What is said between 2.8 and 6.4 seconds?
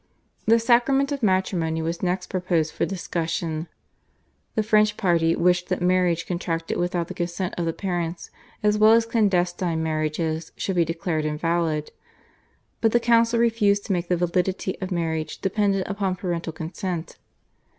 discussion. The French party wished that marriages